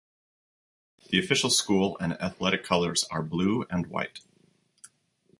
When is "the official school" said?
1.11-1.95